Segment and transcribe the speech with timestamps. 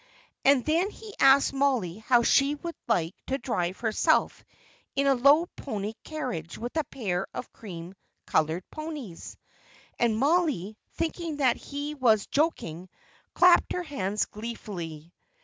[0.43, 4.43] And then he asked Mollie how she would like to drive herself
[4.95, 7.93] in a low pony carriage with a pair of cream
[8.25, 9.37] coloured ponies.
[9.99, 12.89] And Mollie, thinking that he was joking,
[13.35, 15.13] clapped her hands gleefully.